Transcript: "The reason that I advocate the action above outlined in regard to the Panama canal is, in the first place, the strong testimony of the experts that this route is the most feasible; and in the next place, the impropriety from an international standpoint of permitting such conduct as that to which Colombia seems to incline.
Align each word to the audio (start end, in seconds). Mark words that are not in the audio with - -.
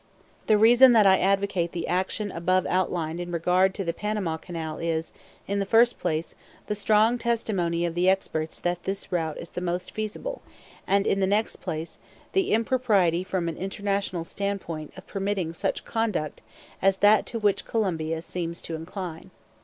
"The 0.47 0.57
reason 0.57 0.93
that 0.93 1.05
I 1.05 1.19
advocate 1.19 1.73
the 1.73 1.87
action 1.87 2.31
above 2.31 2.65
outlined 2.65 3.19
in 3.19 3.31
regard 3.31 3.75
to 3.75 3.83
the 3.83 3.93
Panama 3.93 4.37
canal 4.37 4.79
is, 4.79 5.13
in 5.47 5.59
the 5.59 5.63
first 5.67 5.99
place, 5.99 6.33
the 6.65 6.73
strong 6.73 7.19
testimony 7.19 7.85
of 7.85 7.93
the 7.93 8.09
experts 8.09 8.59
that 8.61 8.81
this 8.85 9.11
route 9.11 9.37
is 9.37 9.49
the 9.49 9.61
most 9.61 9.91
feasible; 9.91 10.41
and 10.87 11.05
in 11.05 11.19
the 11.19 11.27
next 11.27 11.57
place, 11.57 11.99
the 12.33 12.51
impropriety 12.51 13.23
from 13.23 13.47
an 13.47 13.57
international 13.57 14.23
standpoint 14.23 14.91
of 14.97 15.05
permitting 15.05 15.53
such 15.53 15.85
conduct 15.85 16.41
as 16.81 16.97
that 16.97 17.27
to 17.27 17.37
which 17.37 17.63
Colombia 17.65 18.23
seems 18.23 18.59
to 18.63 18.73
incline. 18.73 19.29